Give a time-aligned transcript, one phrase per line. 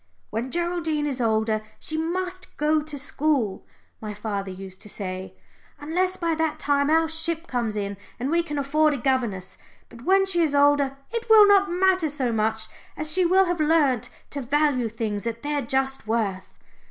[0.31, 3.67] "When Geraldine is older she must go to school,"
[4.01, 5.35] my father used to say,
[5.79, 9.59] "unless by that time our ship comes in and we can afford a governess.
[9.89, 12.63] But when she is older it will not matter so much,
[12.97, 16.55] as she will have learnt to value things at their just worth."